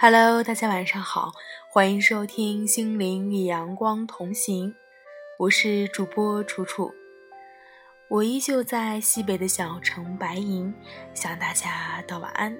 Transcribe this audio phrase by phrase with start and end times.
[0.00, 1.32] Hello，大家晚上好，
[1.68, 4.70] 欢迎收听《心灵与阳光同行》，
[5.40, 6.94] 我是主播楚楚，
[8.06, 10.72] 我依旧在西北的小城白银，
[11.14, 12.56] 向大家道晚安。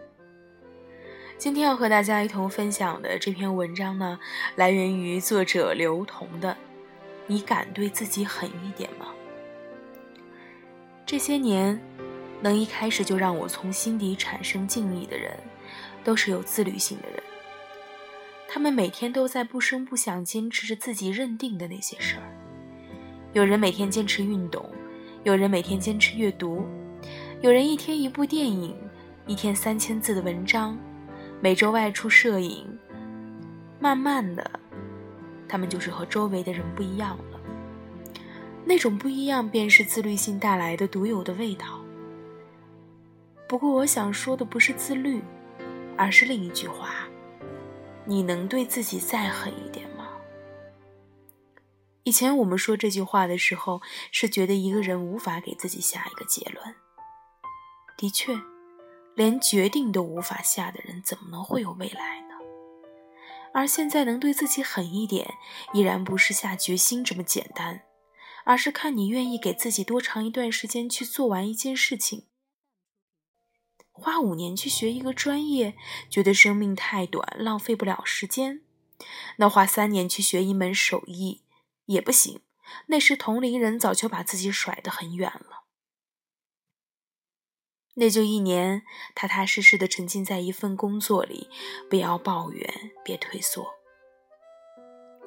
[1.38, 4.18] 今天要和大家一同分享的这篇文章呢，
[4.56, 6.50] 来源于作者刘同的
[7.28, 9.06] 《你敢对自己狠一点吗？》
[11.06, 11.80] 这些年，
[12.40, 15.38] 能一开始就让我从心底产生敬意的人，
[16.08, 17.22] 都是有自律性的人。
[18.48, 22.22] 他们每天都在不声不响坚持着自己认定的那些事儿。
[23.34, 24.66] 有人每天坚持运动，
[25.24, 26.64] 有人每天坚持阅读，
[27.42, 28.74] 有人一天一部电影，
[29.26, 30.78] 一天三千字的文章，
[31.42, 32.66] 每周外出摄影。
[33.78, 34.50] 慢慢的，
[35.46, 37.38] 他们就是和周围的人不一样了。
[38.64, 41.78] 那种不一样，便是自律性带来的独有的味道。
[43.46, 45.22] 不过，我想说的不是自律，
[45.98, 47.06] 而是另一句话。
[48.06, 50.08] 你能对自己再狠一点吗？
[52.04, 56.74] 以前我们说这句话的时候，是觉得一个人无法给自己下一个结论。
[57.98, 58.34] 的确，
[59.14, 62.28] 连决定都无法下的人，怎么能会有未来呢？
[63.52, 65.34] 而现在能对自己狠一点，
[65.74, 67.82] 依然不是下决心这么简单，
[68.44, 72.27] 而是看你愿意给自己多长一段时间去做完一件事情。
[74.00, 75.74] 花五年去学一个专业，
[76.08, 78.60] 觉得生命太短，浪费不了时间；
[79.36, 81.42] 那花三年去学一门手艺
[81.86, 82.40] 也不行，
[82.86, 85.64] 那时同龄人早就把自己甩得很远了。
[87.94, 88.82] 那就一年，
[89.16, 91.50] 踏踏实实的沉浸在一份工作里，
[91.90, 93.66] 不要抱怨，别退缩。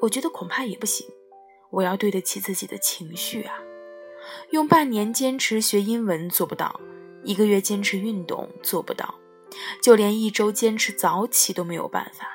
[0.03, 1.05] 我觉得恐怕也不行，
[1.71, 3.59] 我要对得起自己的情绪啊！
[4.51, 6.79] 用半年坚持学英文做不到。
[7.23, 9.15] 一个月坚持运动做不到，
[9.81, 12.27] 就连一周坚持早起都没有办法。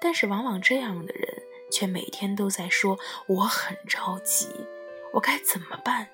[0.00, 1.28] 但是往往这样的人
[1.72, 4.48] 却每天都在说：“我很着急，
[5.12, 6.08] 我该怎么办？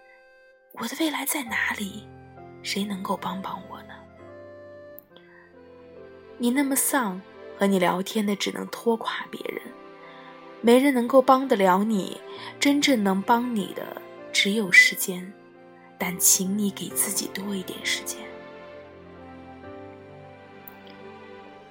[0.80, 2.08] 我的未来在哪里？
[2.62, 3.94] 谁能够帮帮我呢？”
[6.38, 7.20] 你那么丧，
[7.58, 9.60] 和你聊天的只能拖垮别人，
[10.60, 12.20] 没人能够帮得了你。
[12.58, 14.00] 真正能帮你的，
[14.32, 15.32] 只有时间。
[15.98, 18.20] 但请你给自己多一点时间。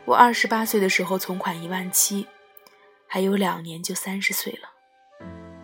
[0.05, 2.27] 我二十八岁的时候存款一万七，
[3.07, 4.69] 还有两年就三十岁了。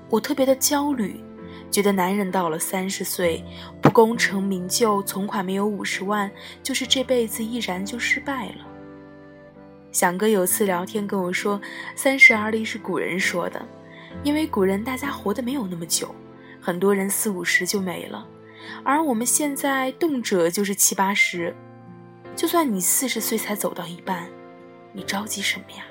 [0.09, 1.21] 我特别的焦虑，
[1.69, 3.43] 觉得男人到了三十岁
[3.81, 6.31] 不功成名就，存款没有五十万，
[6.63, 8.65] 就是这辈子毅然就失败了。
[9.91, 11.59] 响哥有次聊天跟我说
[11.95, 13.63] ：“三十而立是古人说的，
[14.23, 16.15] 因为古人大家活得没有那么久，
[16.61, 18.25] 很多人四五十就没了。”
[18.83, 21.55] 而我们现在动辄就是七八十，
[22.35, 24.29] 就算你四十岁才走到一半，
[24.93, 25.85] 你着急什么呀？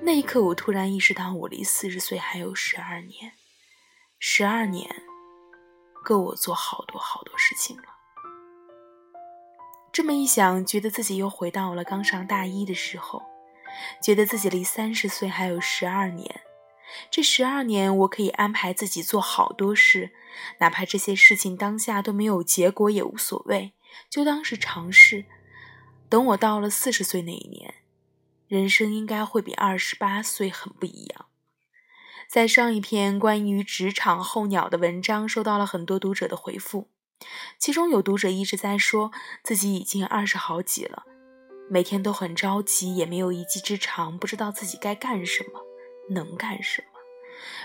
[0.00, 3.32] 那一刻，我突然意识到，我离四十岁还有十二年，
[4.18, 4.90] 十二年，
[6.04, 7.84] 够我做好多好多事情了。
[9.92, 13.22] 这么一想，觉得自己又回到了刚上大一的时候，
[14.02, 16.40] 觉得自己离三十岁还有十二年。
[17.10, 20.10] 这十二年，我可以安排自己做好多事，
[20.58, 23.72] 哪怕这些事情当下都没有结果也无所谓，
[24.10, 25.24] 就当是尝试。
[26.08, 27.74] 等我到了四十岁那一年，
[28.46, 31.26] 人生应该会比二十八岁很不一样。
[32.28, 36.88] 在上一篇关于职场候鸟的文章，收到了很多读者的回复，
[37.58, 39.10] 其中有读者一直在说
[39.42, 41.04] 自己已经二十好几了，
[41.70, 45.61] 每天都很着急，也没有一技之长，不知道自己该干什么。
[46.12, 47.00] 能干什么？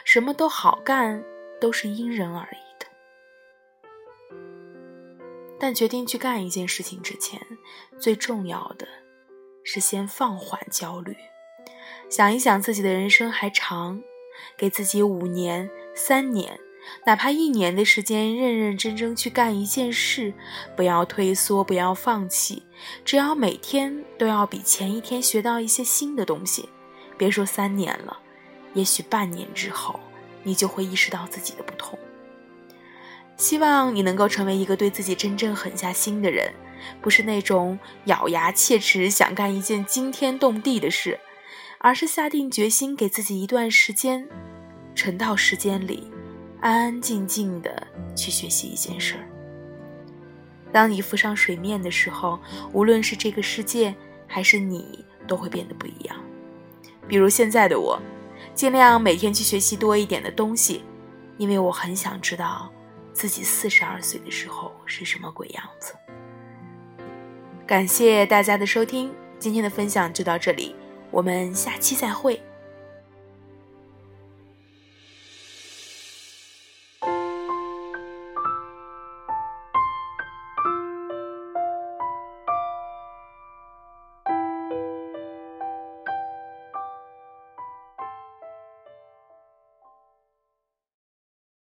[0.03, 1.23] 什么都好干，
[1.59, 2.87] 都是因人而异的。
[5.59, 7.41] 但决定去干一件事情之前，
[7.99, 8.87] 最重要的
[9.63, 11.15] 是先放缓焦虑，
[12.09, 14.01] 想一想自己的人生还长，
[14.55, 16.59] 给自己五年、三年，
[17.05, 20.33] 哪怕一年的时间，认认真真去干一件事，
[20.75, 22.63] 不要退缩，不要放弃，
[23.03, 26.69] 只要每天都要比前一天学到一些新的东西，
[27.17, 28.21] 别说三年了。
[28.77, 29.99] 也许半年之后，
[30.43, 31.97] 你就会意识到自己的不同。
[33.35, 36.53] 希望你能够成为一个对自己真正狠下心的人，
[37.01, 41.19] 不是那种咬牙切齿想干一件惊天动地的事，
[41.79, 44.27] 而是下定决心给自己一段时间，
[44.93, 46.11] 沉到时间里，
[46.61, 49.27] 安安静静的去学习一件事儿。
[50.71, 52.39] 当你浮上水面的时候，
[52.73, 53.95] 无论是这个世界
[54.27, 56.15] 还是你，都会变得不一样。
[57.07, 57.99] 比如现在的我。
[58.57, 60.83] 尽量每天去学习多一点的东西，
[61.37, 62.67] 因为我很想知道
[63.13, 65.93] 自己四十二岁的时候是什么鬼样子。
[67.67, 70.75] 感谢大家的收听，今天的分享就到这里，
[71.11, 72.41] 我们下期再会。